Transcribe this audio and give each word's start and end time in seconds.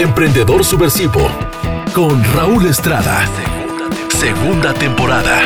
Emprendedor 0.00 0.64
Subversivo 0.64 1.20
con 1.92 2.24
Raúl 2.32 2.64
Estrada. 2.64 3.26
Segunda 4.08 4.72
temporada. 4.72 5.42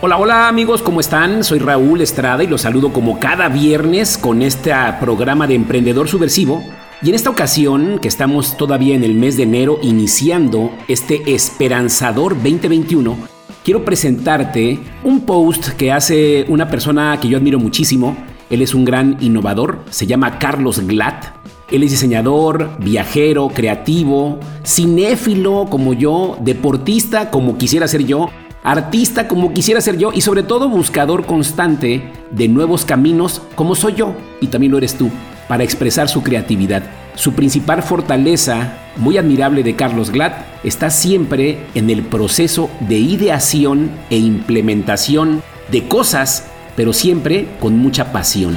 Hola, 0.00 0.16
hola 0.16 0.48
amigos, 0.48 0.80
¿cómo 0.80 1.00
están? 1.00 1.44
Soy 1.44 1.58
Raúl 1.58 2.00
Estrada 2.00 2.42
y 2.42 2.46
los 2.46 2.62
saludo 2.62 2.90
como 2.90 3.20
cada 3.20 3.50
viernes 3.50 4.16
con 4.16 4.40
este 4.40 4.72
programa 4.98 5.46
de 5.46 5.56
Emprendedor 5.56 6.08
Subversivo. 6.08 6.64
Y 7.02 7.10
en 7.10 7.16
esta 7.16 7.28
ocasión, 7.28 7.98
que 7.98 8.08
estamos 8.08 8.56
todavía 8.56 8.94
en 8.94 9.04
el 9.04 9.12
mes 9.12 9.36
de 9.36 9.42
enero 9.42 9.78
iniciando 9.82 10.70
este 10.88 11.34
esperanzador 11.34 12.34
2021, 12.34 13.31
quiero 13.64 13.84
presentarte 13.84 14.78
un 15.04 15.20
post 15.20 15.70
que 15.70 15.92
hace 15.92 16.44
una 16.48 16.68
persona 16.68 17.18
que 17.20 17.28
yo 17.28 17.38
admiro 17.38 17.58
muchísimo. 17.58 18.16
Él 18.50 18.62
es 18.62 18.74
un 18.74 18.84
gran 18.84 19.16
innovador, 19.20 19.80
se 19.90 20.06
llama 20.06 20.38
Carlos 20.38 20.86
Glatt. 20.86 21.24
Él 21.70 21.82
es 21.82 21.90
diseñador, 21.90 22.76
viajero, 22.80 23.48
creativo, 23.48 24.38
cinéfilo 24.64 25.66
como 25.70 25.94
yo, 25.94 26.36
deportista 26.40 27.30
como 27.30 27.56
quisiera 27.56 27.88
ser 27.88 28.04
yo 28.04 28.28
artista 28.64 29.26
como 29.26 29.52
quisiera 29.52 29.80
ser 29.80 29.98
yo 29.98 30.12
y 30.12 30.20
sobre 30.20 30.44
todo 30.44 30.68
buscador 30.68 31.26
constante 31.26 32.12
de 32.30 32.46
nuevos 32.46 32.84
caminos 32.84 33.42
como 33.56 33.74
soy 33.74 33.94
yo 33.94 34.14
y 34.40 34.46
también 34.46 34.70
lo 34.70 34.78
eres 34.78 34.94
tú 34.94 35.10
para 35.48 35.64
expresar 35.64 36.08
su 36.08 36.22
creatividad. 36.22 37.01
Su 37.14 37.34
principal 37.34 37.82
fortaleza, 37.82 38.78
muy 38.96 39.18
admirable 39.18 39.62
de 39.62 39.76
Carlos 39.76 40.10
Glatt, 40.10 40.46
está 40.64 40.88
siempre 40.88 41.66
en 41.74 41.90
el 41.90 42.02
proceso 42.02 42.70
de 42.80 42.98
ideación 42.98 43.90
e 44.08 44.16
implementación 44.16 45.42
de 45.70 45.86
cosas, 45.88 46.46
pero 46.74 46.92
siempre 46.92 47.48
con 47.60 47.78
mucha 47.78 48.12
pasión. 48.12 48.56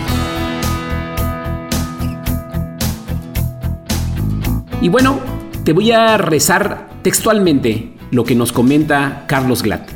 Y 4.81 4.87
bueno, 4.87 5.19
te 5.65 5.73
voy 5.73 5.91
a 5.91 6.17
rezar 6.17 6.87
textualmente 7.02 7.93
lo 8.11 8.23
que 8.23 8.35
nos 8.35 8.53
comenta 8.53 9.25
Carlos 9.27 9.63
Glatt. 9.63 9.89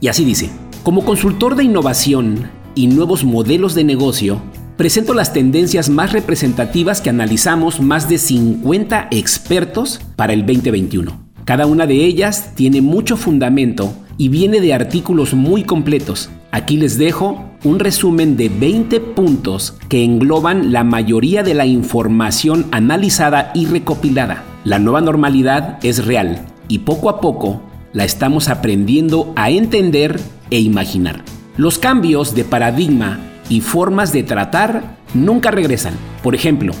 Y 0.00 0.08
así 0.08 0.24
dice, 0.24 0.50
como 0.84 1.04
consultor 1.04 1.56
de 1.56 1.64
innovación 1.64 2.50
y 2.74 2.86
nuevos 2.86 3.24
modelos 3.24 3.74
de 3.74 3.82
negocio, 3.82 4.42
presento 4.76 5.14
las 5.14 5.32
tendencias 5.32 5.88
más 5.88 6.12
representativas 6.12 7.00
que 7.00 7.10
analizamos 7.10 7.80
más 7.80 8.08
de 8.08 8.18
50 8.18 9.08
expertos 9.10 10.00
para 10.16 10.32
el 10.32 10.44
2021. 10.44 11.20
Cada 11.44 11.66
una 11.66 11.86
de 11.86 12.04
ellas 12.04 12.52
tiene 12.54 12.80
mucho 12.80 13.16
fundamento 13.16 13.94
y 14.16 14.28
viene 14.28 14.60
de 14.60 14.74
artículos 14.74 15.34
muy 15.34 15.64
completos. 15.64 16.30
Aquí 16.50 16.76
les 16.76 16.98
dejo 16.98 17.44
un 17.64 17.78
resumen 17.78 18.36
de 18.36 18.48
20 18.48 19.00
puntos 19.00 19.76
que 19.88 20.04
engloban 20.04 20.72
la 20.72 20.84
mayoría 20.84 21.42
de 21.42 21.54
la 21.54 21.66
información 21.66 22.66
analizada 22.70 23.50
y 23.54 23.66
recopilada. 23.66 24.44
La 24.64 24.78
nueva 24.78 25.00
normalidad 25.00 25.78
es 25.82 26.06
real 26.06 26.46
y 26.68 26.80
poco 26.80 27.10
a 27.10 27.20
poco 27.20 27.62
la 27.92 28.04
estamos 28.04 28.48
aprendiendo 28.48 29.32
a 29.36 29.50
entender 29.50 30.20
e 30.50 30.60
imaginar. 30.60 31.22
Los 31.56 31.78
cambios 31.78 32.34
de 32.34 32.44
paradigma 32.44 33.20
y 33.48 33.60
formas 33.60 34.12
de 34.12 34.22
tratar 34.22 34.96
nunca 35.14 35.50
regresan. 35.50 35.94
Por 36.22 36.34
ejemplo, 36.34 36.72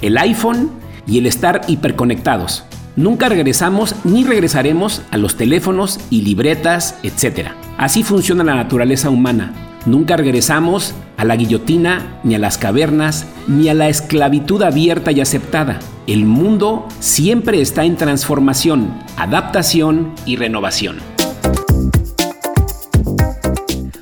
el 0.00 0.18
iPhone 0.18 0.70
y 1.06 1.18
el 1.18 1.26
estar 1.26 1.62
hiperconectados. 1.68 2.64
Nunca 2.96 3.28
regresamos 3.28 3.94
ni 4.04 4.24
regresaremos 4.24 5.02
a 5.10 5.18
los 5.18 5.36
teléfonos 5.36 6.00
y 6.10 6.22
libretas, 6.22 6.98
etc. 7.02 7.50
Así 7.76 8.02
funciona 8.02 8.42
la 8.42 8.54
naturaleza 8.54 9.10
humana. 9.10 9.52
Nunca 9.84 10.16
regresamos 10.16 10.94
a 11.16 11.24
la 11.24 11.36
guillotina, 11.36 12.20
ni 12.24 12.34
a 12.34 12.38
las 12.38 12.58
cavernas, 12.58 13.26
ni 13.46 13.68
a 13.68 13.74
la 13.74 13.88
esclavitud 13.88 14.62
abierta 14.62 15.12
y 15.12 15.20
aceptada. 15.20 15.78
El 16.06 16.24
mundo 16.24 16.88
siempre 16.98 17.60
está 17.60 17.84
en 17.84 17.96
transformación, 17.96 18.98
adaptación 19.16 20.14
y 20.24 20.36
renovación. 20.36 20.96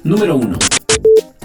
Número 0.04 0.36
1. 0.36 0.73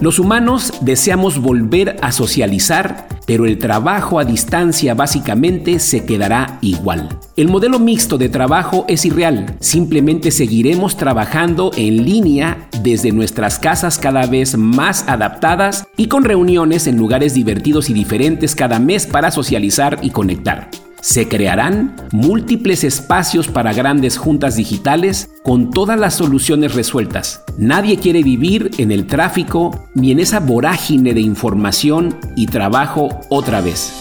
Los 0.00 0.18
humanos 0.18 0.72
deseamos 0.80 1.38
volver 1.38 1.96
a 2.00 2.10
socializar, 2.10 3.06
pero 3.26 3.44
el 3.44 3.58
trabajo 3.58 4.18
a 4.18 4.24
distancia 4.24 4.94
básicamente 4.94 5.78
se 5.78 6.06
quedará 6.06 6.58
igual. 6.62 7.10
El 7.36 7.48
modelo 7.48 7.78
mixto 7.78 8.16
de 8.16 8.30
trabajo 8.30 8.86
es 8.88 9.04
irreal, 9.04 9.54
simplemente 9.60 10.30
seguiremos 10.30 10.96
trabajando 10.96 11.70
en 11.76 12.02
línea 12.02 12.70
desde 12.82 13.12
nuestras 13.12 13.58
casas 13.58 13.98
cada 13.98 14.24
vez 14.24 14.56
más 14.56 15.06
adaptadas 15.06 15.86
y 15.98 16.08
con 16.08 16.24
reuniones 16.24 16.86
en 16.86 16.96
lugares 16.96 17.34
divertidos 17.34 17.90
y 17.90 17.92
diferentes 17.92 18.54
cada 18.54 18.78
mes 18.78 19.06
para 19.06 19.30
socializar 19.30 19.98
y 20.00 20.10
conectar. 20.10 20.70
Se 21.00 21.28
crearán 21.28 21.96
múltiples 22.12 22.84
espacios 22.84 23.48
para 23.48 23.72
grandes 23.72 24.18
juntas 24.18 24.56
digitales 24.56 25.30
con 25.42 25.70
todas 25.70 25.98
las 25.98 26.14
soluciones 26.14 26.74
resueltas. 26.74 27.42
Nadie 27.56 27.98
quiere 27.98 28.22
vivir 28.22 28.70
en 28.76 28.92
el 28.92 29.06
tráfico 29.06 29.88
ni 29.94 30.12
en 30.12 30.20
esa 30.20 30.40
vorágine 30.40 31.14
de 31.14 31.22
información 31.22 32.18
y 32.36 32.46
trabajo 32.46 33.08
otra 33.30 33.62
vez. 33.62 33.92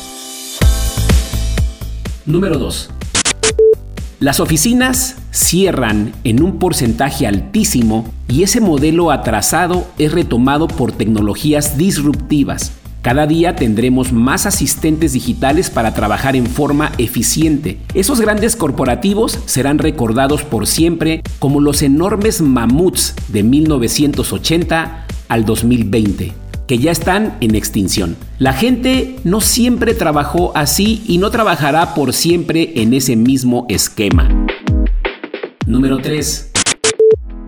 Número 2.25 2.57
2. 2.57 2.89
Las 4.19 4.41
oficinas 4.41 5.15
cierran 5.31 6.11
en 6.25 6.43
un 6.43 6.59
porcentaje 6.59 7.25
altísimo 7.25 8.11
y 8.27 8.43
ese 8.43 8.59
modelo 8.59 9.11
atrasado 9.11 9.87
es 9.97 10.11
retomado 10.11 10.67
por 10.67 10.91
tecnologías 10.91 11.77
disruptivas. 11.77 12.73
Cada 13.01 13.27
día 13.27 13.55
tendremos 13.55 14.11
más 14.11 14.45
asistentes 14.45 15.13
digitales 15.13 15.69
para 15.69 15.93
trabajar 15.93 16.35
en 16.35 16.45
forma 16.45 16.91
eficiente. 16.97 17.77
Esos 17.93 18.19
grandes 18.19 18.57
corporativos 18.57 19.39
serán 19.45 19.77
recordados 19.77 20.43
por 20.43 20.67
siempre 20.67 21.23
como 21.39 21.61
los 21.61 21.81
enormes 21.81 22.41
mamuts 22.41 23.15
de 23.29 23.43
1980 23.43 25.05
al 25.29 25.45
2020 25.45 26.33
que 26.67 26.77
ya 26.77 26.91
están 26.91 27.35
en 27.41 27.55
extinción. 27.55 28.15
La 28.37 28.53
gente 28.53 29.15
no 29.23 29.41
siempre 29.41 29.95
trabajó 29.95 30.51
así 30.55 31.01
y 31.07 31.17
no 31.17 31.31
trabajará 31.31 31.95
por 31.95 32.13
siempre 32.13 32.73
en 32.75 32.93
ese 32.93 33.15
mismo 33.15 33.65
esquema. 33.69 34.29
Número 35.65 35.97
3. 35.97 36.51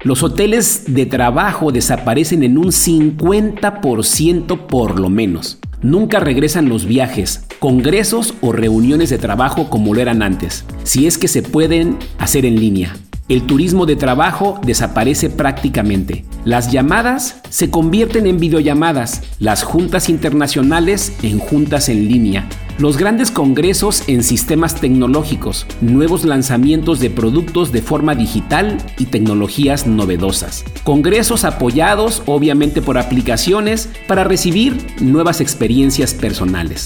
Los 0.03 0.23
hoteles 0.23 0.85
de 0.87 1.05
trabajo 1.05 1.71
desaparecen 1.71 2.41
en 2.41 2.57
un 2.57 2.67
50% 2.69 4.65
por 4.65 4.99
lo 4.99 5.09
menos. 5.09 5.59
Nunca 5.83 6.19
regresan 6.19 6.69
los 6.69 6.85
viajes, 6.85 7.45
congresos 7.59 8.33
o 8.41 8.51
reuniones 8.51 9.11
de 9.11 9.19
trabajo 9.19 9.69
como 9.69 9.93
lo 9.93 10.01
eran 10.01 10.23
antes, 10.23 10.65
si 10.83 11.05
es 11.05 11.19
que 11.19 11.27
se 11.27 11.43
pueden 11.43 11.97
hacer 12.17 12.47
en 12.47 12.59
línea. 12.59 12.95
El 13.31 13.43
turismo 13.43 13.85
de 13.85 13.95
trabajo 13.95 14.59
desaparece 14.61 15.29
prácticamente. 15.29 16.25
Las 16.43 16.69
llamadas 16.69 17.37
se 17.49 17.69
convierten 17.69 18.27
en 18.27 18.41
videollamadas, 18.41 19.21
las 19.39 19.63
juntas 19.63 20.09
internacionales 20.09 21.13
en 21.23 21.39
juntas 21.39 21.87
en 21.87 22.09
línea, 22.09 22.49
los 22.77 22.97
grandes 22.97 23.31
congresos 23.31 24.03
en 24.09 24.23
sistemas 24.23 24.75
tecnológicos, 24.75 25.65
nuevos 25.79 26.25
lanzamientos 26.25 26.99
de 26.99 27.09
productos 27.09 27.71
de 27.71 27.81
forma 27.81 28.15
digital 28.15 28.79
y 28.97 29.05
tecnologías 29.05 29.87
novedosas. 29.87 30.65
Congresos 30.83 31.45
apoyados 31.45 32.23
obviamente 32.25 32.81
por 32.81 32.97
aplicaciones 32.97 33.87
para 34.09 34.25
recibir 34.25 34.75
nuevas 34.99 35.39
experiencias 35.39 36.13
personales. 36.13 36.85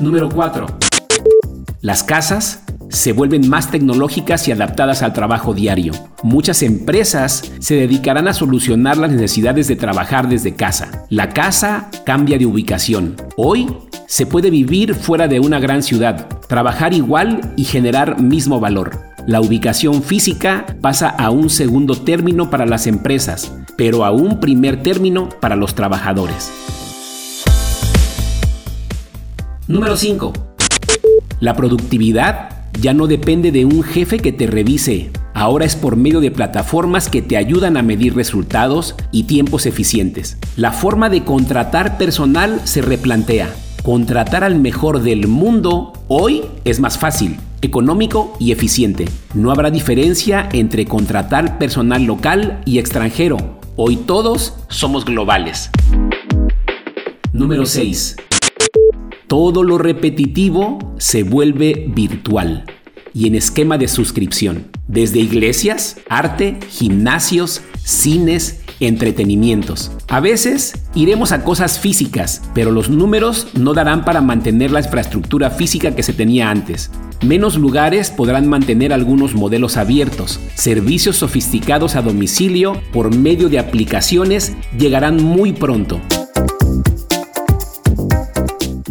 Número 0.00 0.30
4. 0.30 0.66
Las 1.82 2.02
casas 2.02 2.62
se 2.96 3.12
vuelven 3.12 3.48
más 3.48 3.70
tecnológicas 3.70 4.48
y 4.48 4.52
adaptadas 4.52 5.02
al 5.02 5.12
trabajo 5.12 5.52
diario. 5.52 5.92
Muchas 6.22 6.62
empresas 6.62 7.52
se 7.58 7.74
dedicarán 7.74 8.26
a 8.26 8.32
solucionar 8.32 8.96
las 8.96 9.10
necesidades 9.10 9.68
de 9.68 9.76
trabajar 9.76 10.28
desde 10.28 10.54
casa. 10.54 11.04
La 11.10 11.28
casa 11.28 11.90
cambia 12.06 12.38
de 12.38 12.46
ubicación. 12.46 13.16
Hoy 13.36 13.68
se 14.06 14.24
puede 14.24 14.48
vivir 14.48 14.94
fuera 14.94 15.28
de 15.28 15.40
una 15.40 15.58
gran 15.60 15.82
ciudad, 15.82 16.26
trabajar 16.48 16.94
igual 16.94 17.52
y 17.56 17.64
generar 17.64 18.22
mismo 18.22 18.60
valor. 18.60 18.98
La 19.26 19.42
ubicación 19.42 20.02
física 20.02 20.64
pasa 20.80 21.10
a 21.10 21.30
un 21.30 21.50
segundo 21.50 21.96
término 21.96 22.48
para 22.48 22.64
las 22.64 22.86
empresas, 22.86 23.52
pero 23.76 24.06
a 24.06 24.10
un 24.10 24.40
primer 24.40 24.82
término 24.82 25.28
para 25.28 25.54
los 25.54 25.74
trabajadores. 25.74 26.50
Número 29.68 29.96
5. 29.98 30.32
La 31.40 31.54
productividad 31.54 32.55
ya 32.80 32.94
no 32.94 33.06
depende 33.06 33.52
de 33.52 33.64
un 33.64 33.82
jefe 33.82 34.18
que 34.18 34.32
te 34.32 34.46
revise. 34.46 35.10
Ahora 35.34 35.64
es 35.64 35.76
por 35.76 35.96
medio 35.96 36.20
de 36.20 36.30
plataformas 36.30 37.08
que 37.08 37.22
te 37.22 37.36
ayudan 37.36 37.76
a 37.76 37.82
medir 37.82 38.14
resultados 38.14 38.94
y 39.12 39.24
tiempos 39.24 39.66
eficientes. 39.66 40.38
La 40.56 40.72
forma 40.72 41.08
de 41.10 41.24
contratar 41.24 41.98
personal 41.98 42.60
se 42.64 42.82
replantea. 42.82 43.54
Contratar 43.82 44.44
al 44.44 44.58
mejor 44.58 45.02
del 45.02 45.28
mundo 45.28 45.92
hoy 46.08 46.42
es 46.64 46.80
más 46.80 46.98
fácil. 46.98 47.36
económico 47.62 48.36
y 48.38 48.52
eficiente. 48.52 49.06
No 49.34 49.50
habrá 49.50 49.70
diferencia 49.70 50.48
entre 50.52 50.84
contratar 50.84 51.58
personal 51.58 52.04
local 52.04 52.60
y 52.64 52.78
extranjero. 52.78 53.58
Hoy 53.76 53.96
todos 53.96 54.54
somos 54.68 55.04
globales. 55.04 55.70
Número 57.32 57.66
6. 57.66 58.16
Todo 59.26 59.64
lo 59.64 59.76
repetitivo 59.76 60.94
se 60.98 61.24
vuelve 61.24 61.86
virtual 61.88 62.64
y 63.12 63.26
en 63.26 63.34
esquema 63.34 63.76
de 63.76 63.88
suscripción. 63.88 64.68
Desde 64.86 65.18
iglesias, 65.18 65.96
arte, 66.08 66.58
gimnasios, 66.68 67.62
cines, 67.82 68.60
entretenimientos. 68.78 69.90
A 70.06 70.20
veces 70.20 70.80
iremos 70.94 71.32
a 71.32 71.42
cosas 71.42 71.80
físicas, 71.80 72.42
pero 72.54 72.70
los 72.70 72.88
números 72.88 73.48
no 73.54 73.74
darán 73.74 74.04
para 74.04 74.20
mantener 74.20 74.70
la 74.70 74.80
infraestructura 74.80 75.50
física 75.50 75.96
que 75.96 76.04
se 76.04 76.12
tenía 76.12 76.48
antes. 76.48 76.92
Menos 77.20 77.56
lugares 77.56 78.12
podrán 78.12 78.46
mantener 78.46 78.92
algunos 78.92 79.34
modelos 79.34 79.76
abiertos. 79.76 80.38
Servicios 80.54 81.16
sofisticados 81.16 81.96
a 81.96 82.02
domicilio 82.02 82.80
por 82.92 83.12
medio 83.12 83.48
de 83.48 83.58
aplicaciones 83.58 84.54
llegarán 84.78 85.20
muy 85.20 85.52
pronto. 85.52 86.00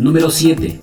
Número 0.06 0.30
7. 0.30 0.82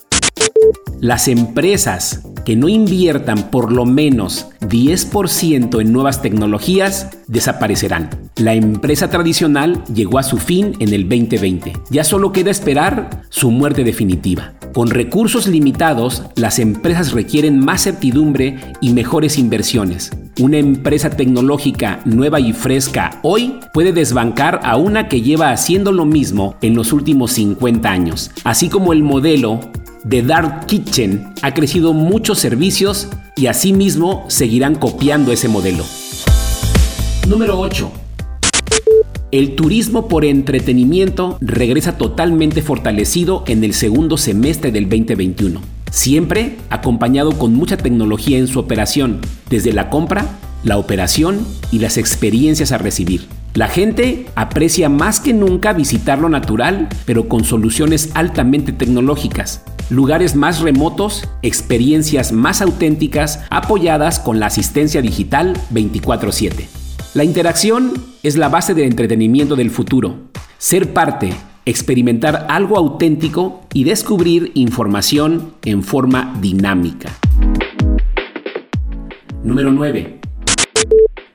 Las 0.99 1.29
empresas 1.29 2.23
que 2.45 2.57
no 2.57 2.69
inviertan 2.69 3.51
por 3.51 3.73
lo 3.73 3.85
menos 3.85 4.47
10% 4.61 5.81
en 5.81 5.93
nuevas 5.93 6.23
tecnologías 6.23 7.11
desaparecerán. 7.27 8.11
La 8.37 8.55
empresa 8.55 9.11
tradicional 9.11 9.83
llegó 9.93 10.19
a 10.19 10.23
su 10.23 10.39
fin 10.39 10.75
en 10.79 10.93
el 10.93 11.09
2020. 11.09 11.73
Ya 11.91 12.05
solo 12.05 12.33
queda 12.33 12.51
esperar 12.51 13.23
su 13.29 13.51
muerte 13.51 13.85
definitiva. 13.85 14.55
Con 14.73 14.89
recursos 14.89 15.49
limitados, 15.49 16.23
las 16.35 16.59
empresas 16.59 17.13
requieren 17.13 17.59
más 17.59 17.83
certidumbre 17.83 18.59
y 18.81 18.93
mejores 18.93 19.39
inversiones. 19.39 20.11
Una 20.41 20.57
empresa 20.57 21.11
tecnológica 21.11 22.01
nueva 22.07 22.41
y 22.41 22.55
fresca 22.55 23.21
hoy 23.23 23.61
puede 23.75 23.93
desbancar 23.93 24.61
a 24.63 24.77
una 24.77 25.09
que 25.09 25.21
lleva 25.21 25.51
haciendo 25.51 25.93
lo 25.93 26.07
mismo 26.07 26.55
en 26.63 26.75
los 26.75 26.95
últimos 26.95 27.33
50 27.33 27.91
años, 27.91 28.31
así 28.45 28.71
como 28.71 28.95
el 28.95 29.03
modelo 29.03 29.61
de 30.05 30.23
Dark 30.23 30.67
Kitchen 30.67 31.33
ha 31.43 31.55
crecido 31.55 31.93
muchos 31.93 32.39
servicios 32.39 33.09
y 33.37 33.47
asimismo 33.47 34.25
seguirán 34.29 34.75
copiando 34.75 35.33
ese 35.33 35.49
modelo. 35.49 35.85
Número 37.29 37.59
8. 37.59 37.91
El 39.31 39.55
turismo 39.55 40.09
por 40.09 40.25
entretenimiento 40.25 41.39
regresa 41.41 41.97
totalmente 41.97 42.61
fortalecido 42.61 43.45
en 43.47 43.65
el 43.65 43.73
segundo 43.73 44.19
semestre 44.19 44.73
del 44.73 44.89
2021, 44.89 45.61
siempre 45.91 46.57
acompañado 46.69 47.33
con 47.39 47.55
mucha 47.55 47.79
tecnología 47.79 48.39
en 48.39 48.47
su 48.47 48.59
operación, 48.59 49.21
desde 49.49 49.73
la 49.73 49.89
compra, 49.89 50.27
la 50.65 50.77
operación 50.77 51.47
y 51.71 51.79
las 51.79 51.97
experiencias 51.97 52.73
a 52.73 52.79
recibir. 52.79 53.27
La 53.55 53.69
gente 53.69 54.27
aprecia 54.35 54.89
más 54.89 55.21
que 55.21 55.33
nunca 55.33 55.73
visitar 55.73 56.19
lo 56.19 56.29
natural, 56.29 56.89
pero 57.07 57.29
con 57.29 57.45
soluciones 57.45 58.11
altamente 58.15 58.73
tecnológicas 58.73 59.63
lugares 59.93 60.35
más 60.35 60.61
remotos, 60.61 61.29
experiencias 61.43 62.33
más 62.33 62.63
auténticas 62.63 63.45
apoyadas 63.51 64.19
con 64.19 64.41
la 64.41 64.47
asistencia 64.47 65.03
digital 65.03 65.53
24/7. 65.71 66.67
La 67.15 67.25
interacción 67.25 67.93
es 68.23 68.37
la 68.37 68.49
base 68.49 68.73
del 68.73 68.87
entretenimiento 68.87 69.55
del 69.55 69.71
futuro. 69.71 70.17
Ser 70.57 70.95
parte, 70.95 71.35
experimentar 71.67 72.47
algo 72.49 72.79
auténtico 72.79 73.61
y 73.75 73.85
descubrir 73.85 74.51
información 74.55 75.55
en 75.65 75.83
forma 75.83 76.39
dinámica. 76.41 77.11
Número 79.45 79.73
9. 79.73 80.21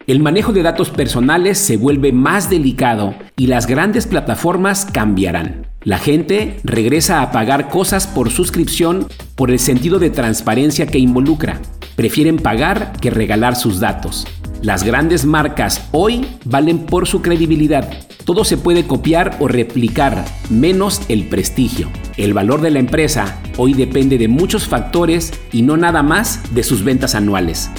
El 0.08 0.22
manejo 0.22 0.54
de 0.54 0.64
datos 0.64 0.90
personales 0.90 1.58
se 1.58 1.76
vuelve 1.76 2.14
más 2.14 2.50
delicado 2.50 3.14
y 3.36 3.48
las 3.48 3.68
grandes 3.68 4.08
plataformas 4.08 4.86
cambiarán. 4.86 5.68
La 5.84 5.98
gente 5.98 6.62
regresa 6.64 7.22
a 7.22 7.34
pagar 7.34 7.68
cosas 7.68 8.08
por 8.08 8.30
suscripción 8.30 9.10
por 9.36 9.52
el 9.52 9.60
sentido 9.60 10.00
de 10.00 10.10
transparencia 10.10 10.88
que 10.88 10.98
involucra. 10.98 11.60
Prefieren 11.98 12.38
pagar 12.38 12.94
que 13.02 13.10
regalar 13.10 13.58
sus 13.58 13.82
datos. 13.82 14.26
Las 14.62 14.86
grandes 14.86 15.26
marcas 15.26 15.90
hoy 15.92 16.26
valen 16.46 16.86
por 16.86 17.06
su 17.06 17.22
credibilidad. 17.22 17.92
Todo 18.24 18.46
se 18.46 18.56
puede 18.56 18.88
copiar 18.88 19.36
o 19.42 19.50
replicar, 19.50 20.24
menos 20.50 21.02
el 21.10 21.26
prestigio. 21.28 21.90
El 22.16 22.34
valor 22.34 22.62
de 22.62 22.72
la 22.72 22.80
empresa 22.80 23.42
hoy 23.58 23.74
depende 23.74 24.18
de 24.18 24.30
muchos 24.30 24.70
factores 24.70 25.34
y 25.52 25.64
no 25.64 25.76
nada 25.76 26.02
más 26.02 26.56
de 26.56 26.64
sus 26.64 26.86
ventas 26.86 27.14
anuales. 27.14 27.70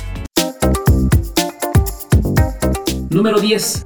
Número 3.11 3.41
10. 3.41 3.85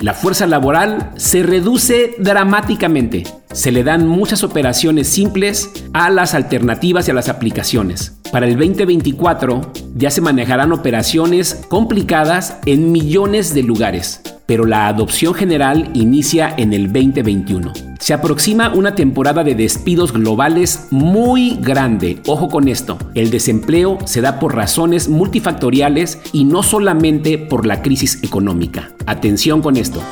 La 0.00 0.12
fuerza 0.12 0.46
laboral 0.46 1.12
se 1.16 1.42
reduce 1.42 2.14
dramáticamente. 2.18 3.24
Se 3.52 3.72
le 3.72 3.82
dan 3.84 4.06
muchas 4.06 4.44
operaciones 4.44 5.08
simples 5.08 5.70
a 5.94 6.10
las 6.10 6.34
alternativas 6.34 7.08
y 7.08 7.12
a 7.12 7.14
las 7.14 7.30
aplicaciones. 7.30 8.18
Para 8.30 8.46
el 8.46 8.56
2024 8.56 9.72
ya 9.94 10.10
se 10.10 10.20
manejarán 10.20 10.72
operaciones 10.72 11.64
complicadas 11.68 12.58
en 12.66 12.92
millones 12.92 13.54
de 13.54 13.62
lugares, 13.62 14.20
pero 14.44 14.66
la 14.66 14.88
adopción 14.88 15.32
general 15.32 15.90
inicia 15.94 16.54
en 16.58 16.74
el 16.74 16.92
2021. 16.92 17.85
Se 17.98 18.12
aproxima 18.12 18.72
una 18.74 18.94
temporada 18.94 19.42
de 19.42 19.54
despidos 19.54 20.12
globales 20.12 20.88
muy 20.90 21.56
grande. 21.60 22.20
Ojo 22.26 22.48
con 22.48 22.68
esto, 22.68 22.98
el 23.14 23.30
desempleo 23.30 23.98
se 24.04 24.20
da 24.20 24.38
por 24.38 24.54
razones 24.54 25.08
multifactoriales 25.08 26.20
y 26.32 26.44
no 26.44 26.62
solamente 26.62 27.38
por 27.38 27.66
la 27.66 27.82
crisis 27.82 28.22
económica. 28.22 28.90
Atención 29.06 29.62
con 29.62 29.76
esto. 29.76 30.02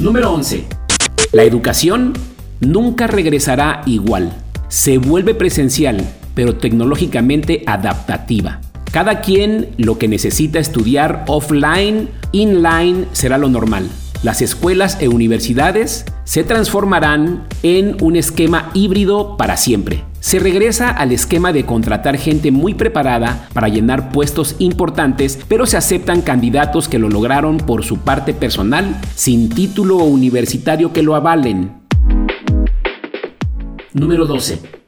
Número 0.00 0.32
11. 0.32 0.64
La 1.32 1.44
educación 1.44 2.14
nunca 2.60 3.06
regresará 3.06 3.82
igual. 3.86 4.34
Se 4.68 4.98
vuelve 4.98 5.34
presencial, 5.34 6.04
pero 6.34 6.56
tecnológicamente 6.56 7.62
adaptativa. 7.66 8.60
Cada 8.90 9.20
quien 9.20 9.70
lo 9.76 9.98
que 9.98 10.08
necesita 10.08 10.58
estudiar 10.58 11.24
offline, 11.26 12.08
inline 12.32 13.06
será 13.12 13.38
lo 13.38 13.48
normal 13.48 13.88
las 14.24 14.40
escuelas 14.40 14.96
e 15.00 15.08
universidades 15.08 16.06
se 16.24 16.44
transformarán 16.44 17.46
en 17.62 18.02
un 18.02 18.16
esquema 18.16 18.70
híbrido 18.72 19.36
para 19.36 19.58
siempre. 19.58 20.02
Se 20.20 20.38
regresa 20.38 20.88
al 20.88 21.12
esquema 21.12 21.52
de 21.52 21.66
contratar 21.66 22.16
gente 22.16 22.50
muy 22.50 22.72
preparada 22.72 23.50
para 23.52 23.68
llenar 23.68 24.10
puestos 24.12 24.56
importantes, 24.60 25.38
pero 25.46 25.66
se 25.66 25.76
aceptan 25.76 26.22
candidatos 26.22 26.88
que 26.88 26.98
lo 26.98 27.10
lograron 27.10 27.58
por 27.58 27.84
su 27.84 27.98
parte 27.98 28.32
personal, 28.32 28.98
sin 29.14 29.50
título 29.50 29.98
universitario 29.98 30.94
que 30.94 31.02
lo 31.02 31.16
avalen. 31.16 31.82
Número 33.92 34.24
12. 34.24 34.83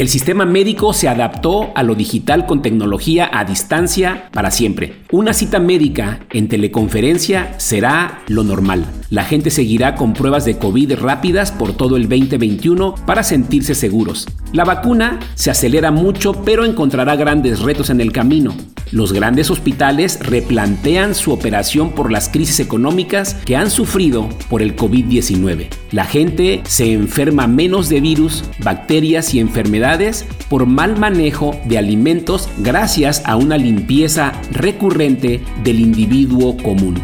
El 0.00 0.08
sistema 0.08 0.46
médico 0.46 0.94
se 0.94 1.10
adaptó 1.10 1.72
a 1.74 1.82
lo 1.82 1.94
digital 1.94 2.46
con 2.46 2.62
tecnología 2.62 3.28
a 3.30 3.44
distancia 3.44 4.30
para 4.32 4.50
siempre. 4.50 4.94
Una 5.12 5.34
cita 5.34 5.60
médica 5.60 6.20
en 6.30 6.48
teleconferencia 6.48 7.52
será 7.58 8.22
lo 8.26 8.42
normal. 8.42 8.86
La 9.10 9.24
gente 9.24 9.50
seguirá 9.50 9.96
con 9.96 10.14
pruebas 10.14 10.46
de 10.46 10.56
COVID 10.56 10.94
rápidas 10.94 11.52
por 11.52 11.74
todo 11.74 11.98
el 11.98 12.08
2021 12.08 12.94
para 13.04 13.22
sentirse 13.22 13.74
seguros. 13.74 14.26
La 14.52 14.64
vacuna 14.64 15.20
se 15.36 15.50
acelera 15.50 15.92
mucho 15.92 16.32
pero 16.44 16.64
encontrará 16.64 17.14
grandes 17.14 17.60
retos 17.60 17.88
en 17.90 18.00
el 18.00 18.10
camino. 18.10 18.52
Los 18.90 19.12
grandes 19.12 19.48
hospitales 19.50 20.18
replantean 20.20 21.14
su 21.14 21.30
operación 21.30 21.92
por 21.92 22.10
las 22.10 22.28
crisis 22.28 22.58
económicas 22.58 23.34
que 23.44 23.54
han 23.54 23.70
sufrido 23.70 24.28
por 24.48 24.62
el 24.62 24.74
COVID-19. 24.74 25.68
La 25.92 26.04
gente 26.04 26.62
se 26.64 26.92
enferma 26.92 27.46
menos 27.46 27.88
de 27.88 28.00
virus, 28.00 28.42
bacterias 28.58 29.32
y 29.34 29.38
enfermedades 29.38 30.26
por 30.48 30.66
mal 30.66 30.98
manejo 30.98 31.54
de 31.66 31.78
alimentos 31.78 32.48
gracias 32.58 33.22
a 33.26 33.36
una 33.36 33.56
limpieza 33.56 34.32
recurrente 34.50 35.40
del 35.62 35.78
individuo 35.78 36.56
común. 36.56 37.00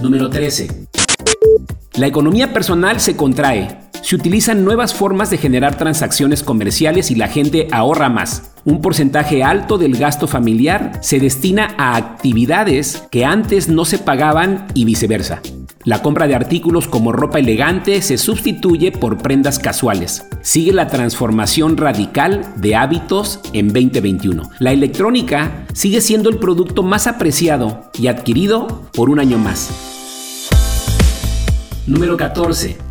Número 0.00 0.30
13. 0.30 0.86
La 1.94 2.06
economía 2.06 2.52
personal 2.52 3.00
se 3.00 3.16
contrae 3.16 3.89
se 4.02 4.16
utilizan 4.16 4.64
nuevas 4.64 4.94
formas 4.94 5.30
de 5.30 5.38
generar 5.38 5.76
transacciones 5.76 6.42
comerciales 6.42 7.10
y 7.10 7.14
la 7.14 7.28
gente 7.28 7.68
ahorra 7.70 8.08
más. 8.08 8.52
Un 8.64 8.80
porcentaje 8.80 9.42
alto 9.42 9.78
del 9.78 9.96
gasto 9.96 10.26
familiar 10.26 10.98
se 11.02 11.18
destina 11.18 11.74
a 11.78 11.96
actividades 11.96 13.04
que 13.10 13.24
antes 13.24 13.68
no 13.68 13.84
se 13.84 13.98
pagaban 13.98 14.66
y 14.74 14.84
viceversa. 14.84 15.40
La 15.84 16.02
compra 16.02 16.26
de 16.26 16.34
artículos 16.34 16.86
como 16.86 17.10
ropa 17.10 17.38
elegante 17.38 18.02
se 18.02 18.18
sustituye 18.18 18.92
por 18.92 19.16
prendas 19.16 19.58
casuales. 19.58 20.26
Sigue 20.42 20.74
la 20.74 20.88
transformación 20.88 21.78
radical 21.78 22.42
de 22.56 22.76
hábitos 22.76 23.40
en 23.54 23.68
2021. 23.68 24.50
La 24.58 24.72
electrónica 24.72 25.64
sigue 25.72 26.02
siendo 26.02 26.28
el 26.28 26.38
producto 26.38 26.82
más 26.82 27.06
apreciado 27.06 27.90
y 27.98 28.08
adquirido 28.08 28.90
por 28.92 29.08
un 29.08 29.20
año 29.20 29.38
más. 29.38 29.70
Número 31.86 32.18
14 32.18 32.89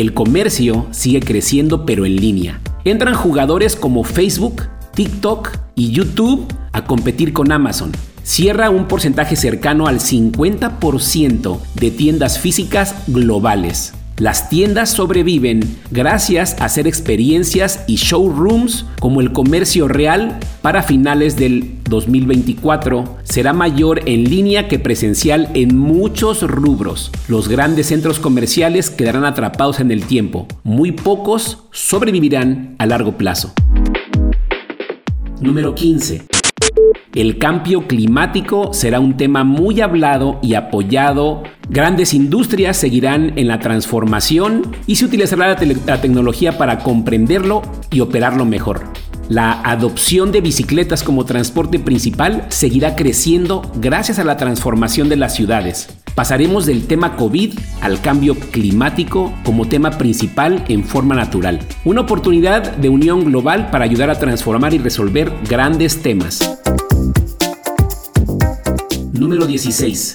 el 0.00 0.14
comercio 0.14 0.86
sigue 0.92 1.20
creciendo 1.20 1.84
pero 1.84 2.06
en 2.06 2.16
línea. 2.16 2.60
Entran 2.84 3.14
jugadores 3.14 3.74
como 3.74 4.04
Facebook, 4.04 4.62
TikTok 4.94 5.56
y 5.74 5.90
YouTube 5.90 6.46
a 6.72 6.84
competir 6.84 7.32
con 7.32 7.50
Amazon. 7.50 7.90
Cierra 8.22 8.70
un 8.70 8.86
porcentaje 8.86 9.34
cercano 9.34 9.88
al 9.88 9.98
50% 9.98 11.58
de 11.74 11.90
tiendas 11.90 12.38
físicas 12.38 12.94
globales. 13.08 13.94
Las 14.18 14.48
tiendas 14.48 14.90
sobreviven 14.90 15.60
gracias 15.92 16.56
a 16.58 16.64
hacer 16.64 16.88
experiencias 16.88 17.84
y 17.86 17.94
showrooms 17.94 18.84
como 18.98 19.20
el 19.20 19.32
comercio 19.32 19.86
real 19.86 20.40
para 20.60 20.82
finales 20.82 21.36
del 21.36 21.76
2024 21.84 23.18
será 23.22 23.52
mayor 23.52 24.00
en 24.06 24.24
línea 24.24 24.66
que 24.66 24.80
presencial 24.80 25.48
en 25.54 25.78
muchos 25.78 26.42
rubros. 26.42 27.12
Los 27.28 27.46
grandes 27.46 27.86
centros 27.86 28.18
comerciales 28.18 28.90
quedarán 28.90 29.24
atrapados 29.24 29.78
en 29.78 29.92
el 29.92 30.04
tiempo. 30.04 30.48
Muy 30.64 30.90
pocos 30.90 31.64
sobrevivirán 31.70 32.74
a 32.78 32.86
largo 32.86 33.16
plazo. 33.16 33.52
Número 35.40 35.76
15. 35.76 36.37
El 37.14 37.38
cambio 37.38 37.86
climático 37.86 38.72
será 38.72 39.00
un 39.00 39.16
tema 39.16 39.42
muy 39.42 39.80
hablado 39.80 40.38
y 40.42 40.54
apoyado. 40.54 41.42
Grandes 41.70 42.14
industrias 42.14 42.76
seguirán 42.76 43.32
en 43.36 43.48
la 43.48 43.60
transformación 43.60 44.76
y 44.86 44.96
se 44.96 45.06
utilizará 45.06 45.48
la, 45.48 46.00
tecnología 46.00 46.58
para 46.58 46.78
comprenderlo 46.78 47.62
y 47.90 48.00
operarlo 48.00 48.44
mejor. 48.44 48.84
La 49.28 49.60
adopción 49.62 50.32
de 50.32 50.40
bicicletas 50.40 51.02
como 51.02 51.26
transporte 51.26 51.78
principal 51.78 52.46
seguirá 52.48 52.96
creciendo 52.96 53.62
gracias 53.74 54.18
a 54.18 54.24
la 54.24 54.38
transformación 54.38 55.08
de 55.08 55.16
las 55.16 55.34
ciudades. 55.34 55.88
Pasaremos 56.14 56.66
del 56.66 56.86
tema 56.86 57.14
COVID 57.16 57.58
al 57.80 58.00
cambio 58.00 58.34
climático 58.34 59.32
como 59.44 59.68
tema 59.68 59.92
principal 59.92 60.64
en 60.68 60.82
forma 60.82 61.14
natural. 61.14 61.60
Una 61.84 62.00
oportunidad 62.00 62.76
de 62.76 62.88
unión 62.88 63.24
global 63.24 63.70
para 63.70 63.84
ayudar 63.84 64.10
a 64.10 64.18
transformar 64.18 64.72
y 64.72 64.78
resolver 64.78 65.32
grandes 65.48 66.02
temas. 66.02 66.58
Número 69.18 69.48
16. 69.48 70.14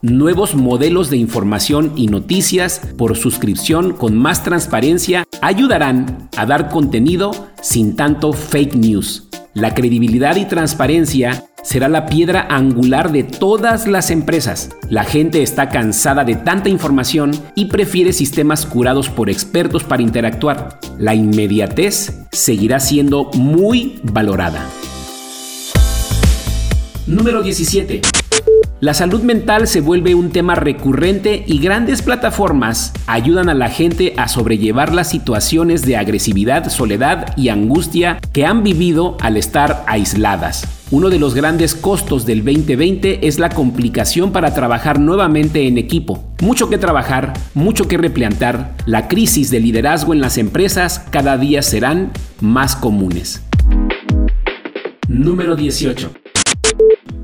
Nuevos 0.00 0.54
modelos 0.54 1.10
de 1.10 1.16
información 1.16 1.92
y 1.96 2.06
noticias 2.06 2.80
por 2.96 3.16
suscripción 3.16 3.94
con 3.94 4.16
más 4.16 4.44
transparencia 4.44 5.24
ayudarán 5.42 6.28
a 6.36 6.46
dar 6.46 6.70
contenido 6.70 7.32
sin 7.60 7.96
tanto 7.96 8.32
fake 8.32 8.76
news. 8.76 9.28
La 9.54 9.74
credibilidad 9.74 10.36
y 10.36 10.44
transparencia 10.44 11.46
será 11.64 11.88
la 11.88 12.06
piedra 12.06 12.46
angular 12.48 13.10
de 13.10 13.24
todas 13.24 13.88
las 13.88 14.12
empresas. 14.12 14.70
La 14.88 15.02
gente 15.02 15.42
está 15.42 15.68
cansada 15.68 16.22
de 16.22 16.36
tanta 16.36 16.68
información 16.68 17.32
y 17.56 17.64
prefiere 17.64 18.12
sistemas 18.12 18.66
curados 18.66 19.08
por 19.08 19.28
expertos 19.28 19.82
para 19.82 20.02
interactuar. 20.02 20.78
La 20.96 21.16
inmediatez 21.16 22.20
seguirá 22.30 22.78
siendo 22.78 23.32
muy 23.34 23.98
valorada. 24.04 24.64
Número 27.10 27.42
17. 27.42 28.02
La 28.78 28.94
salud 28.94 29.22
mental 29.22 29.66
se 29.66 29.80
vuelve 29.80 30.14
un 30.14 30.30
tema 30.30 30.54
recurrente 30.54 31.42
y 31.44 31.58
grandes 31.58 32.02
plataformas 32.02 32.92
ayudan 33.08 33.48
a 33.48 33.54
la 33.54 33.68
gente 33.68 34.14
a 34.16 34.28
sobrellevar 34.28 34.94
las 34.94 35.10
situaciones 35.10 35.84
de 35.84 35.96
agresividad, 35.96 36.70
soledad 36.70 37.36
y 37.36 37.48
angustia 37.48 38.20
que 38.32 38.46
han 38.46 38.62
vivido 38.62 39.16
al 39.20 39.36
estar 39.36 39.82
aisladas. 39.88 40.84
Uno 40.92 41.10
de 41.10 41.18
los 41.18 41.34
grandes 41.34 41.74
costos 41.74 42.26
del 42.26 42.44
2020 42.44 43.26
es 43.26 43.40
la 43.40 43.48
complicación 43.48 44.30
para 44.30 44.54
trabajar 44.54 45.00
nuevamente 45.00 45.66
en 45.66 45.78
equipo. 45.78 46.32
Mucho 46.40 46.70
que 46.70 46.78
trabajar, 46.78 47.32
mucho 47.54 47.88
que 47.88 47.98
replantar, 47.98 48.76
la 48.86 49.08
crisis 49.08 49.50
de 49.50 49.58
liderazgo 49.58 50.14
en 50.14 50.20
las 50.20 50.38
empresas 50.38 51.04
cada 51.10 51.36
día 51.38 51.62
serán 51.62 52.12
más 52.40 52.76
comunes. 52.76 53.42
Número 55.08 55.56
18. 55.56 56.12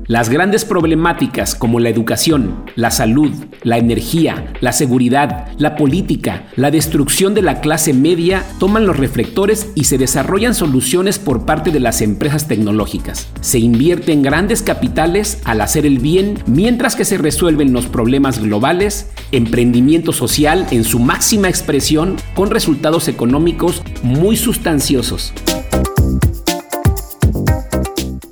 Las 0.07 0.29
grandes 0.29 0.63
problemáticas 0.63 1.53
como 1.53 1.81
la 1.81 1.89
educación, 1.89 2.63
la 2.75 2.91
salud, 2.91 3.29
la 3.61 3.77
energía, 3.77 4.53
la 4.61 4.71
seguridad, 4.71 5.49
la 5.57 5.75
política, 5.75 6.47
la 6.55 6.71
destrucción 6.71 7.33
de 7.33 7.41
la 7.41 7.59
clase 7.59 7.91
media 7.91 8.45
toman 8.57 8.87
los 8.87 8.95
reflectores 8.95 9.69
y 9.75 9.83
se 9.83 9.97
desarrollan 9.97 10.55
soluciones 10.55 11.19
por 11.19 11.45
parte 11.45 11.71
de 11.71 11.81
las 11.81 12.01
empresas 12.01 12.47
tecnológicas. 12.47 13.27
Se 13.41 13.59
invierte 13.59 14.13
en 14.13 14.21
grandes 14.21 14.61
capitales 14.61 15.41
al 15.43 15.59
hacer 15.59 15.85
el 15.85 15.99
bien 15.99 16.39
mientras 16.45 16.95
que 16.95 17.03
se 17.03 17.17
resuelven 17.17 17.73
los 17.73 17.87
problemas 17.87 18.39
globales, 18.39 19.09
emprendimiento 19.33 20.13
social 20.13 20.67
en 20.71 20.85
su 20.85 20.99
máxima 20.99 21.49
expresión 21.49 22.15
con 22.33 22.49
resultados 22.49 23.09
económicos 23.09 23.83
muy 24.03 24.37
sustanciosos. 24.37 25.33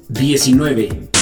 19. 0.07 1.14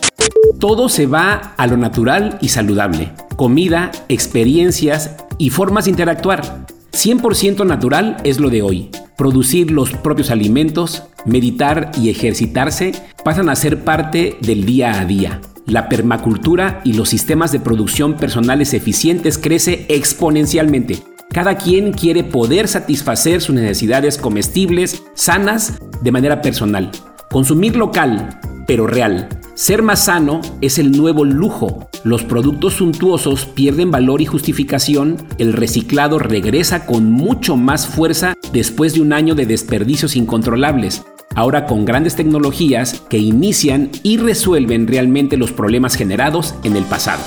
Todo 0.63 0.87
se 0.87 1.07
va 1.07 1.53
a 1.57 1.67
lo 1.67 1.75
natural 1.75 2.37
y 2.39 2.47
saludable. 2.47 3.11
Comida, 3.35 3.91
experiencias 4.07 5.17
y 5.37 5.49
formas 5.49 5.83
de 5.83 5.91
interactuar. 5.91 6.65
100% 6.93 7.65
natural 7.65 8.15
es 8.23 8.39
lo 8.39 8.49
de 8.49 8.61
hoy. 8.61 8.89
Producir 9.17 9.71
los 9.71 9.91
propios 9.91 10.31
alimentos, 10.31 11.03
meditar 11.25 11.91
y 12.01 12.09
ejercitarse 12.09 12.93
pasan 13.25 13.49
a 13.49 13.57
ser 13.57 13.83
parte 13.83 14.37
del 14.39 14.63
día 14.63 15.01
a 15.01 15.03
día. 15.03 15.41
La 15.65 15.89
permacultura 15.89 16.79
y 16.85 16.93
los 16.93 17.09
sistemas 17.09 17.51
de 17.51 17.59
producción 17.59 18.15
personales 18.15 18.73
eficientes 18.73 19.37
crece 19.37 19.85
exponencialmente. 19.89 20.99
Cada 21.29 21.57
quien 21.57 21.91
quiere 21.91 22.23
poder 22.23 22.69
satisfacer 22.69 23.41
sus 23.41 23.55
necesidades 23.55 24.17
comestibles, 24.17 25.03
sanas, 25.13 25.77
de 26.01 26.11
manera 26.13 26.41
personal. 26.41 26.89
Consumir 27.29 27.75
local, 27.75 28.39
pero 28.65 28.87
real. 28.87 29.27
Ser 29.55 29.83
más 29.83 30.05
sano 30.05 30.41
es 30.61 30.79
el 30.79 30.91
nuevo 30.91 31.23
lujo. 31.23 31.87
Los 32.03 32.23
productos 32.23 32.73
suntuosos 32.73 33.45
pierden 33.45 33.91
valor 33.91 34.19
y 34.19 34.25
justificación, 34.25 35.17
el 35.37 35.53
reciclado 35.53 36.17
regresa 36.17 36.87
con 36.87 37.11
mucho 37.11 37.55
más 37.55 37.85
fuerza 37.85 38.33
después 38.51 38.95
de 38.95 39.01
un 39.01 39.13
año 39.13 39.35
de 39.35 39.45
desperdicios 39.45 40.15
incontrolables, 40.15 41.03
ahora 41.35 41.67
con 41.67 41.85
grandes 41.85 42.15
tecnologías 42.15 43.03
que 43.09 43.19
inician 43.19 43.91
y 44.01 44.17
resuelven 44.17 44.87
realmente 44.87 45.37
los 45.37 45.51
problemas 45.51 45.93
generados 45.93 46.55
en 46.63 46.75
el 46.75 46.85
pasado. 46.85 47.21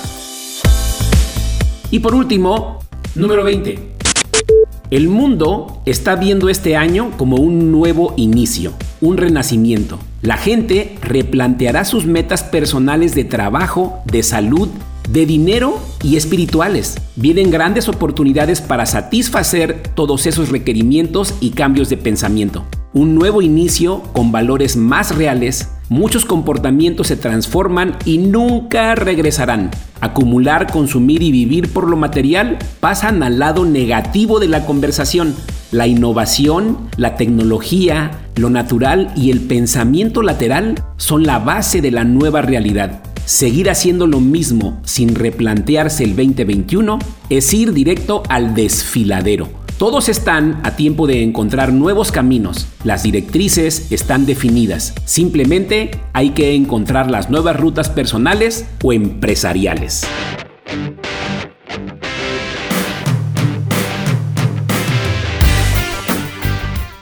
Y 1.92 2.00
por 2.00 2.12
último, 2.16 2.80
número 3.14 3.44
20. 3.44 3.78
El 4.90 5.08
mundo 5.08 5.80
está 5.86 6.16
viendo 6.16 6.48
este 6.48 6.74
año 6.74 7.12
como 7.16 7.36
un 7.36 7.70
nuevo 7.70 8.14
inicio, 8.16 8.72
un 9.06 9.16
renacimiento. 9.16 9.98
La 10.20 10.36
gente 10.36 10.96
replanteará 11.00 11.84
sus 11.84 12.06
metas 12.06 12.42
personales 12.42 13.14
de 13.14 13.24
trabajo, 13.24 14.00
de 14.04 14.24
salud, 14.24 14.68
de 15.08 15.26
dinero 15.26 15.78
y 16.02 16.16
espirituales. 16.16 16.96
Vienen 17.14 17.52
grandes 17.52 17.88
oportunidades 17.88 18.60
para 18.60 18.84
satisfacer 18.84 19.82
todos 19.94 20.26
esos 20.26 20.48
requerimientos 20.48 21.34
y 21.40 21.50
cambios 21.50 21.88
de 21.88 21.96
pensamiento. 21.96 22.64
Un 22.92 23.14
nuevo 23.14 23.42
inicio 23.42 24.02
con 24.12 24.32
valores 24.32 24.76
más 24.76 25.14
reales, 25.14 25.70
muchos 25.88 26.24
comportamientos 26.24 27.08
se 27.08 27.16
transforman 27.16 27.96
y 28.04 28.18
nunca 28.18 28.94
regresarán. 28.94 29.70
Acumular, 30.00 30.70
consumir 30.70 31.22
y 31.22 31.32
vivir 31.32 31.72
por 31.72 31.88
lo 31.88 31.96
material 31.96 32.58
pasan 32.80 33.22
al 33.22 33.38
lado 33.38 33.64
negativo 33.64 34.40
de 34.40 34.48
la 34.48 34.66
conversación. 34.66 35.34
La 35.72 35.86
innovación, 35.86 36.88
la 36.96 37.16
tecnología, 37.16 38.28
lo 38.36 38.50
natural 38.50 39.12
y 39.16 39.30
el 39.30 39.40
pensamiento 39.40 40.22
lateral 40.22 40.82
son 40.96 41.24
la 41.24 41.38
base 41.38 41.80
de 41.80 41.90
la 41.90 42.04
nueva 42.04 42.42
realidad. 42.42 43.02
Seguir 43.24 43.68
haciendo 43.70 44.06
lo 44.06 44.20
mismo 44.20 44.80
sin 44.84 45.16
replantearse 45.16 46.04
el 46.04 46.14
2021 46.14 47.00
es 47.28 47.52
ir 47.52 47.72
directo 47.72 48.22
al 48.28 48.54
desfiladero. 48.54 49.65
Todos 49.78 50.08
están 50.08 50.62
a 50.64 50.74
tiempo 50.74 51.06
de 51.06 51.22
encontrar 51.22 51.70
nuevos 51.70 52.10
caminos. 52.10 52.66
Las 52.82 53.02
directrices 53.02 53.92
están 53.92 54.24
definidas. 54.24 54.94
Simplemente 55.04 55.90
hay 56.14 56.30
que 56.30 56.54
encontrar 56.54 57.10
las 57.10 57.28
nuevas 57.28 57.60
rutas 57.60 57.90
personales 57.90 58.66
o 58.82 58.94
empresariales. 58.94 60.06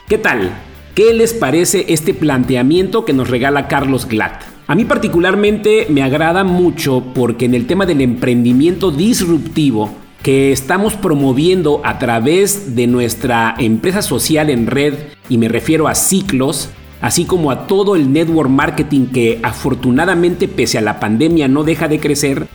¿Qué 0.09 0.19
tal? 0.19 0.51
¿Qué 0.97 1.15
les 1.15 1.33
parece 1.33 1.87
este 1.91 2.13
planteamiento 2.13 3.05
que 3.05 3.13
nos 3.13 3.31
regala 3.31 3.69
Carlos 3.69 4.09
Glatt? 4.09 4.43
A 4.67 4.75
mí 4.75 4.85
particularmente 4.85 5.87
me 5.91 6.03
agrada 6.03 6.43
mucho 6.43 7.05
porque 7.15 7.45
en 7.45 7.55
el 7.55 7.69
tema 7.69 7.87
del 7.87 8.01
emprendimiento 8.01 8.91
disruptivo 8.91 10.04
que 10.25 10.53
estamos 10.53 10.95
promoviendo 10.95 11.83
a 11.85 11.99
través 11.99 12.75
de 12.75 12.87
nuestra 12.87 13.55
empresa 13.59 14.01
social 14.01 14.49
en 14.49 14.67
red, 14.67 14.95
y 15.29 15.37
me 15.37 15.49
refiero 15.49 15.87
a 15.87 15.95
ciclos, 15.95 16.71
así 17.03 17.27
como 17.27 17.51
a 17.51 17.67
todo 17.67 17.95
el 17.95 18.11
network 18.11 18.49
marketing 18.49 19.09
que 19.09 19.39
afortunadamente 19.43 20.49
pese 20.49 20.79
a 20.79 20.81
la 20.81 20.99
pandemia 20.99 21.47
no 21.47 21.63
deja 21.63 21.89
de 21.89 22.01
crecer, 22.01 22.47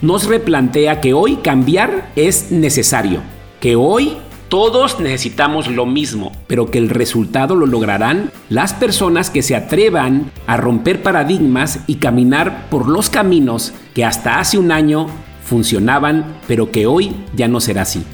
nos 0.00 0.26
replantea 0.26 1.00
que 1.00 1.12
hoy 1.12 1.38
cambiar 1.42 2.12
es 2.14 2.52
necesario. 2.52 3.20
que 3.58 3.74
hoy 3.74 4.16
todos 4.48 5.00
necesitamos 5.00 5.66
lo 5.66 5.84
mismo, 5.84 6.30
pero 6.46 6.70
que 6.70 6.78
el 6.78 6.88
resultado 6.88 7.56
lo 7.56 7.66
lograrán 7.66 8.30
las 8.48 8.72
personas 8.72 9.30
que 9.30 9.42
se 9.42 9.56
atrevan 9.56 10.30
a 10.46 10.56
romper 10.56 11.02
paradigmas 11.02 11.80
y 11.88 11.96
caminar 11.96 12.70
por 12.70 12.88
los 12.88 13.10
caminos 13.10 13.74
que 13.94 14.04
hasta 14.04 14.38
hace 14.38 14.56
un 14.56 14.70
año 14.70 15.08
funcionaban, 15.48 16.38
pero 16.46 16.70
que 16.70 16.86
hoy 16.86 17.12
ya 17.34 17.48
no 17.48 17.60
será 17.60 17.82
así. 17.82 18.04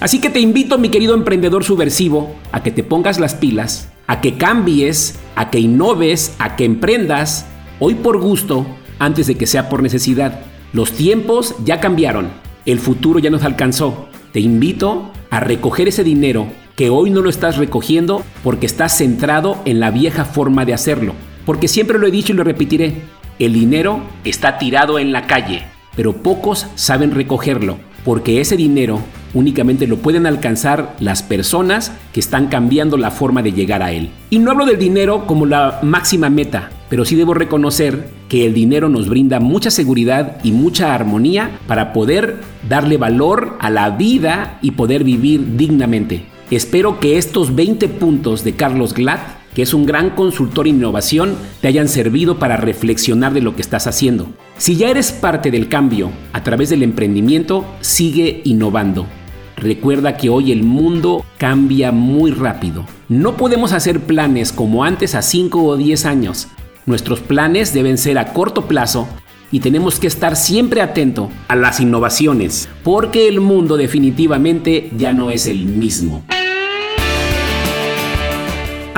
Así 0.00 0.20
que 0.20 0.30
te 0.30 0.40
invito, 0.40 0.78
mi 0.78 0.90
querido 0.90 1.14
emprendedor 1.14 1.64
subversivo, 1.64 2.36
a 2.52 2.62
que 2.62 2.70
te 2.70 2.84
pongas 2.84 3.18
las 3.18 3.34
pilas, 3.34 3.90
a 4.06 4.20
que 4.20 4.38
cambies, 4.38 5.18
a 5.34 5.50
que 5.50 5.58
innoves, 5.58 6.34
a 6.38 6.54
que 6.54 6.64
emprendas, 6.64 7.46
hoy 7.80 7.94
por 7.96 8.20
gusto, 8.20 8.64
antes 9.00 9.26
de 9.26 9.34
que 9.34 9.46
sea 9.46 9.68
por 9.68 9.82
necesidad. 9.82 10.40
Los 10.72 10.92
tiempos 10.92 11.56
ya 11.64 11.80
cambiaron, 11.80 12.28
el 12.64 12.78
futuro 12.78 13.18
ya 13.18 13.30
nos 13.30 13.42
alcanzó. 13.42 14.08
Te 14.32 14.40
invito 14.40 15.10
a 15.30 15.40
recoger 15.40 15.88
ese 15.88 16.04
dinero 16.04 16.46
que 16.76 16.90
hoy 16.90 17.10
no 17.10 17.22
lo 17.22 17.28
estás 17.28 17.56
recogiendo 17.56 18.22
porque 18.44 18.66
estás 18.66 18.96
centrado 18.96 19.60
en 19.64 19.80
la 19.80 19.90
vieja 19.90 20.24
forma 20.24 20.64
de 20.64 20.74
hacerlo. 20.74 21.14
Porque 21.44 21.66
siempre 21.66 21.98
lo 21.98 22.06
he 22.06 22.12
dicho 22.12 22.32
y 22.32 22.36
lo 22.36 22.44
repetiré, 22.44 23.02
el 23.38 23.52
dinero 23.52 24.00
está 24.24 24.58
tirado 24.58 24.98
en 24.98 25.12
la 25.12 25.26
calle, 25.26 25.64
pero 25.98 26.12
pocos 26.12 26.68
saben 26.76 27.10
recogerlo, 27.10 27.76
porque 28.04 28.40
ese 28.40 28.56
dinero 28.56 29.00
únicamente 29.34 29.88
lo 29.88 29.96
pueden 29.96 30.26
alcanzar 30.26 30.94
las 31.00 31.24
personas 31.24 31.90
que 32.12 32.20
están 32.20 32.46
cambiando 32.46 32.96
la 32.96 33.10
forma 33.10 33.42
de 33.42 33.52
llegar 33.52 33.82
a 33.82 33.90
él. 33.90 34.10
Y 34.30 34.38
no 34.38 34.52
hablo 34.52 34.64
del 34.64 34.78
dinero 34.78 35.26
como 35.26 35.44
la 35.44 35.80
máxima 35.82 36.30
meta, 36.30 36.70
pero 36.88 37.04
sí 37.04 37.16
debo 37.16 37.34
reconocer 37.34 38.10
que 38.28 38.46
el 38.46 38.54
dinero 38.54 38.88
nos 38.88 39.08
brinda 39.08 39.40
mucha 39.40 39.72
seguridad 39.72 40.36
y 40.44 40.52
mucha 40.52 40.94
armonía 40.94 41.58
para 41.66 41.92
poder 41.92 42.42
darle 42.68 42.96
valor 42.96 43.56
a 43.58 43.68
la 43.68 43.90
vida 43.90 44.60
y 44.62 44.70
poder 44.70 45.02
vivir 45.02 45.56
dignamente. 45.56 46.26
Espero 46.52 47.00
que 47.00 47.18
estos 47.18 47.56
20 47.56 47.88
puntos 47.88 48.44
de 48.44 48.52
Carlos 48.52 48.94
Glad, 48.94 49.18
que 49.58 49.62
es 49.62 49.74
un 49.74 49.86
gran 49.86 50.10
consultor 50.10 50.68
en 50.68 50.76
innovación, 50.76 51.34
te 51.60 51.66
hayan 51.66 51.88
servido 51.88 52.38
para 52.38 52.56
reflexionar 52.56 53.34
de 53.34 53.40
lo 53.40 53.56
que 53.56 53.62
estás 53.62 53.88
haciendo. 53.88 54.28
Si 54.56 54.76
ya 54.76 54.88
eres 54.88 55.10
parte 55.10 55.50
del 55.50 55.68
cambio 55.68 56.12
a 56.32 56.44
través 56.44 56.70
del 56.70 56.84
emprendimiento, 56.84 57.64
sigue 57.80 58.40
innovando. 58.44 59.08
Recuerda 59.56 60.16
que 60.16 60.28
hoy 60.28 60.52
el 60.52 60.62
mundo 60.62 61.24
cambia 61.38 61.90
muy 61.90 62.30
rápido. 62.30 62.86
No 63.08 63.36
podemos 63.36 63.72
hacer 63.72 63.98
planes 63.98 64.52
como 64.52 64.84
antes 64.84 65.16
a 65.16 65.22
5 65.22 65.60
o 65.64 65.76
10 65.76 66.06
años. 66.06 66.46
Nuestros 66.86 67.18
planes 67.18 67.74
deben 67.74 67.98
ser 67.98 68.18
a 68.18 68.32
corto 68.32 68.68
plazo 68.68 69.08
y 69.50 69.58
tenemos 69.58 69.98
que 69.98 70.06
estar 70.06 70.36
siempre 70.36 70.82
atento 70.82 71.30
a 71.48 71.56
las 71.56 71.80
innovaciones, 71.80 72.68
porque 72.84 73.26
el 73.26 73.40
mundo 73.40 73.76
definitivamente 73.76 74.88
ya 74.96 75.12
no 75.12 75.32
es 75.32 75.48
el 75.48 75.64
mismo. 75.64 76.22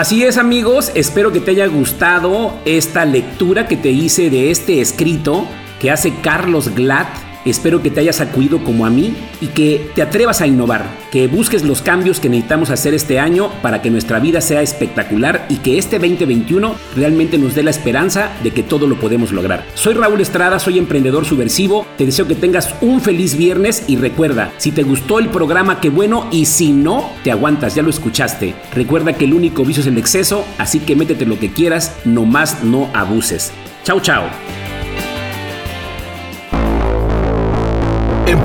Así 0.01 0.25
es 0.25 0.39
amigos, 0.39 0.91
espero 0.95 1.31
que 1.31 1.41
te 1.41 1.51
haya 1.51 1.67
gustado 1.67 2.55
esta 2.65 3.05
lectura 3.05 3.69
que 3.69 3.77
te 3.77 3.91
hice 3.91 4.31
de 4.31 4.51
este 4.51 4.81
escrito 4.81 5.47
que 5.79 5.91
hace 5.91 6.15
Carlos 6.23 6.75
Glad 6.75 7.07
Espero 7.45 7.83
que 7.83 7.91
te 7.91 8.01
hayas 8.01 8.21
acudido 8.21 8.63
como 8.63 8.85
a 8.85 8.91
mí 8.91 9.15
y 9.41 9.47
que 9.49 9.91
te 9.95 10.03
atrevas 10.03 10.41
a 10.41 10.47
innovar, 10.47 10.85
que 11.11 11.27
busques 11.27 11.65
los 11.65 11.81
cambios 11.81 12.21
que 12.21 12.29
necesitamos 12.29 12.71
hacer 12.71 12.93
este 12.93 13.19
año 13.19 13.51
para 13.63 13.81
que 13.81 13.91
nuestra 13.91 14.19
vida 14.19 14.41
sea 14.41 14.63
espectacular 14.63 15.47
y 15.49 15.57
que 15.57 15.79
este 15.79 15.99
2021 15.99 16.75
realmente 16.97 17.39
nos 17.39 17.55
dé 17.55 17.63
la 17.63 17.71
esperanza 17.71 18.31
de 18.43 18.51
que 18.51 18.63
todo 18.63 18.87
lo 18.87 19.01
podemos 19.01 19.33
lograr. 19.33 19.65
Soy 19.75 19.95
Raúl 19.95 20.21
Estrada, 20.21 20.59
soy 20.59 20.79
emprendedor 20.79 21.25
subversivo, 21.25 21.87
te 21.97 22.07
deseo 22.07 22.27
que 22.27 22.35
tengas 22.35 22.75
un 22.81 23.01
feliz 23.01 23.37
viernes 23.37 23.85
y 23.89 23.97
recuerda, 23.97 24.53
si 24.59 24.71
te 24.71 24.83
gustó 24.83 25.19
el 25.19 25.29
programa, 25.29 25.81
qué 25.81 25.89
bueno, 25.89 26.27
y 26.31 26.45
si 26.45 26.73
no, 26.73 27.11
te 27.25 27.31
aguantas, 27.31 27.75
ya 27.75 27.83
lo 27.83 27.91
escuchaste. 27.91 28.55
Recuerda 28.75 29.15
que 29.15 29.25
el 29.25 29.35
único 29.35 29.65
vicio 29.65 29.81
es 29.81 29.87
el 29.87 29.99
exceso, 29.99 30.45
así 30.59 30.81
que 30.81 30.97
métete 30.97 31.25
lo 31.25 31.39
que 31.39 31.53
quieras, 31.53 31.97
nomás 32.05 32.63
no 32.63 32.91
abuses. 32.93 33.53
Chao, 33.85 34.01
chao. 34.01 34.60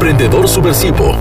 Emprendedor 0.06 0.48
Subversivo 0.48 1.18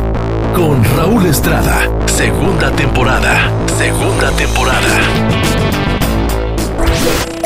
con 0.54 0.84
Raúl 0.94 1.24
Estrada. 1.24 1.88
Segunda 2.04 2.70
temporada. 2.70 3.50
Segunda 3.78 4.30
temporada. 4.32 5.23